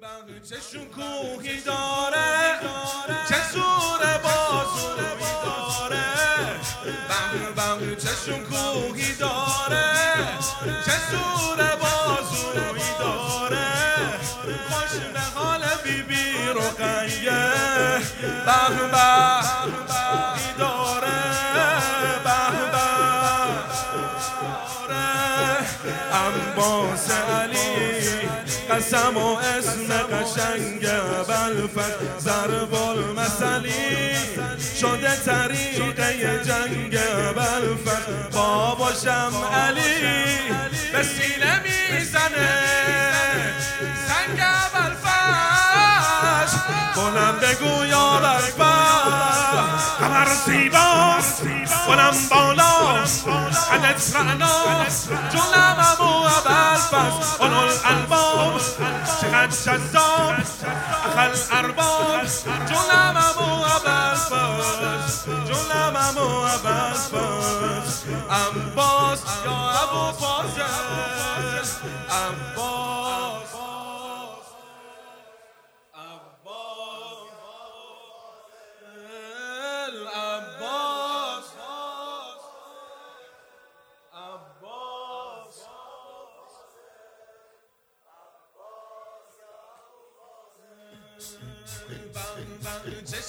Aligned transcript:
چه 0.00 0.78
کوهی 0.94 1.60
داره 1.60 2.60
چه 3.28 3.34
سور 3.52 4.18
بازوی 4.22 5.30
داره 5.44 6.06
بغل 7.08 7.52
بغل 7.56 7.94
چه 7.94 8.32
کوهی 8.50 9.14
داره 9.14 9.92
چه 10.86 10.92
سور 11.10 11.76
بازوی 11.76 12.82
داره 12.98 13.68
خوش 14.70 15.00
به 15.12 15.20
حال 15.20 15.62
بی 15.84 16.02
بی 16.02 16.32
رقیه 16.48 17.48
بغل 18.46 18.88
بغل 18.88 19.70
داره 20.58 21.20
بغل 22.24 22.70
عباس 26.12 27.10
علی 27.10 28.10
قسم 28.70 29.16
و 29.16 29.36
اسم 29.36 29.88
قشنگ 29.88 30.80
بلفت 31.28 32.18
ضرب 32.20 32.74
المثلی 32.74 34.16
شده 34.80 35.16
طریقه 35.16 36.44
جنگ 36.44 36.98
بلفت 37.34 38.30
باباشم 38.32 39.32
علی 39.52 40.00
به 40.92 41.02
سینه 41.02 41.60
می‌زنه. 41.62 42.60
سنگ 44.08 44.40
بلفت 44.74 45.10
بلند 46.96 47.40
بگو 47.40 47.84
یا 47.84 48.20
بلفت 48.20 48.60
قمر 50.00 50.28
زیباست. 50.46 51.42
بلند 51.88 52.28
بالا 52.30 53.04
حدت 53.70 54.16
رعنا 54.16 54.84
جذاب 59.50 60.36
اخل 61.04 61.32
ارباب 61.58 62.26
جلم 62.68 63.16
ابو 63.16 63.64
ابلفت 63.76 65.28
جلم 65.46 65.96
ابو 65.96 66.46
ابلفت 66.46 67.14
انباس 68.30 69.18
یا 69.44 69.58
ابو 69.82 70.12
فاضل 70.18 70.62
انباس 72.10 72.79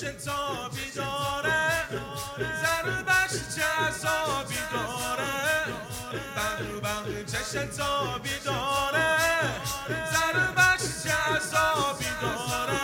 چه 0.00 0.12
تابی 0.12 0.90
داره 0.96 1.88
ضربش 2.38 3.30
چه 3.56 3.64
عذابی 3.64 4.58
داره 4.72 5.64
بغل 6.36 6.80
بغل 6.80 7.24
چه 7.52 7.66
تابی 7.66 8.38
داره 8.44 9.16
ضربش 9.88 10.82
چه 11.02 11.14
عذابی 11.36 12.10
داره 12.22 12.80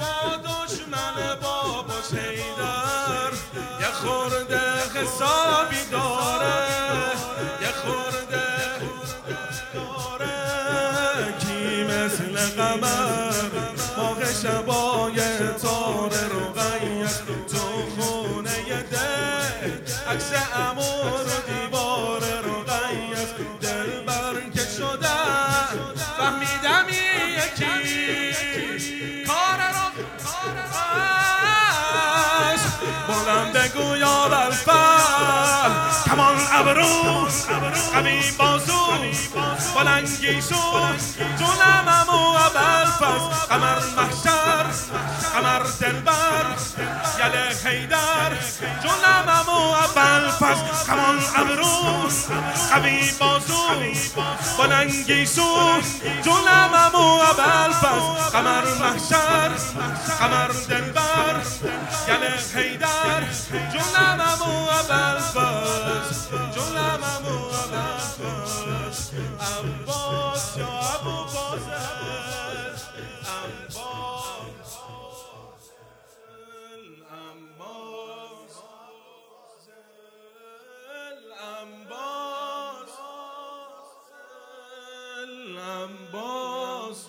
با 0.00 0.36
دشمن 0.36 1.34
باباش 1.42 2.12
هیدر 2.12 3.32
یه 3.80 3.90
خورده 3.92 4.60
حسابی 4.94 5.84
داره 5.90 6.58
یه 7.60 7.72
خورده 7.72 8.46
داره 9.74 11.34
کی 11.38 11.84
مثل 11.84 12.36
قمر 12.56 13.69
بلند 33.10 33.52
بگو 33.52 33.96
یا 33.96 34.28
بلفر 34.28 35.70
کمان 36.06 36.36
ابرو. 36.52 37.28
قوی 37.94 38.30
بازو. 38.38 38.86
بلنگی 39.74 40.42
شو. 40.42 40.62
جونم 41.38 41.88
امو 41.88 42.32
بلفز 42.54 43.48
قمر 43.48 43.78
محشر 43.96 44.66
قمر 45.34 45.62
دلبر. 45.80 46.46
یل 47.18 47.36
حیدر. 47.64 48.32
جونم 48.82 49.28
امو 49.28 49.74
بلفز 49.94 50.86
کمان 50.86 51.18
ابرو. 51.36 52.08
قوی 52.70 53.12
بازو. 53.20 53.62
بلنگی 54.58 55.26
شو. 55.26 55.80
جونم 56.24 56.74
امو 56.74 57.18
بلفز 57.18 58.32
قمر 58.32 58.64
محشر 58.80 59.50
قمر 60.20 60.48
دلبر. 60.68 61.36
یل 62.08 62.24
حیدر. 62.54 62.69
عباس 69.40 70.56
یا 70.56 70.66
ابو 70.66 71.26
فاضل 71.26 71.70
عباس 73.26 74.76
عباس 81.40 82.90
عباس 85.58 87.04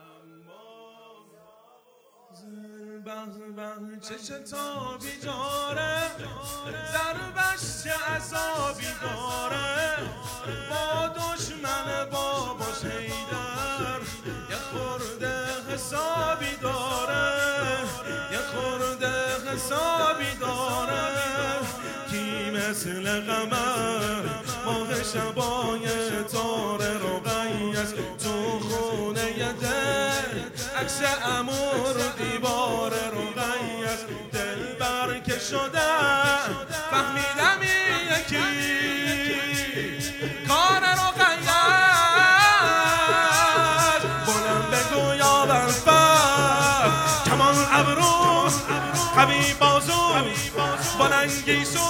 عباس 0.00 2.42
بغل 3.04 3.52
بغل 3.52 4.00
چه 4.00 4.18
شتابی 4.18 5.16
داره؟ 5.22 6.10
ضربش 6.92 7.31
چه 7.84 7.90
عذابی 7.90 8.86
داره؟ 9.02 9.96
با 10.70 11.08
دشمن 11.08 12.10
باباش 12.10 12.84
هیدر 12.84 14.00
یه 14.50 14.56
خورده 14.56 15.44
حسابی 15.72 16.56
داره. 16.62 17.32
یه 18.32 18.38
خورده 18.38 19.12
حسابی 19.50 20.34
داره. 20.40 21.02
کی 22.10 22.50
مثل 22.50 23.20
قمر 23.20 24.24
ماه 24.64 25.02
شبای 25.02 25.88
تار 26.32 26.80
رقیت 26.80 27.94
تو 28.18 28.60
خونه 28.60 29.52
دل 29.52 30.40
عکس 30.76 31.00
امور 31.24 31.96
دیوار 32.18 32.92
رقیت 32.92 34.00
دل 34.32 34.78
بر 34.80 35.18
که 35.18 35.38
شده 35.38 35.81
قوی 49.22 49.54
بلنگی 50.98 51.64
شو 51.64 51.86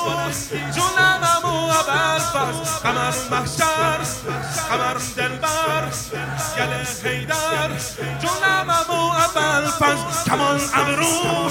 جونم 0.75 1.23
امو 1.37 1.73
بلفز 1.89 2.83
قمر 2.83 3.15
محشر 3.31 4.01
قمر 4.69 4.99
دلبر 5.17 5.85
یل 6.59 6.87
حیدر. 7.05 7.71
جونم 8.23 8.71
امو 8.71 9.11
بلفز 9.35 10.25
کمان 10.27 10.61
ابرو 10.75 11.51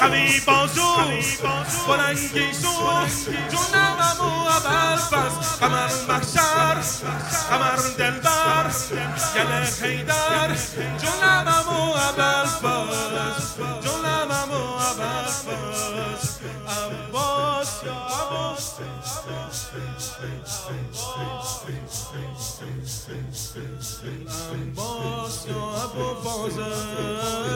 قوی 0.00 0.40
بلنگی 1.88 2.52
شو 2.62 2.74
جونم 3.50 3.98
امو 4.10 4.30
بلفز 4.64 5.58
قمر 5.60 5.90
محشر 6.08 6.78
قمر 7.50 7.80
دلبر 7.98 8.70
یل 9.36 9.52
حیدر. 9.82 10.50
جونم 10.98 11.48
امو 11.48 11.92
بلفز 12.16 13.56
جونم 13.58 13.87
امو 14.58 14.98
بلفز 14.98 16.38
عباس 16.68 17.84
یا 17.84 17.92
عباس 17.92 18.74
عباس 25.14 25.46
یا 25.46 27.47